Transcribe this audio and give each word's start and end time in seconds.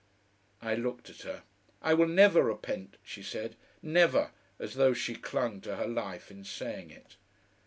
I 0.63 0.73
looked 0.73 1.11
at 1.11 1.21
her. 1.21 1.43
"I 1.79 1.93
will 1.93 2.07
never 2.07 2.41
repent," 2.41 2.97
she 3.03 3.21
said. 3.21 3.55
"Never!" 3.83 4.31
as 4.57 4.73
though 4.73 4.93
she 4.95 5.13
clung 5.13 5.61
to 5.61 5.75
her 5.75 5.85
life 5.87 6.31
in 6.31 6.43
saying 6.43 6.89
it. 6.89 7.17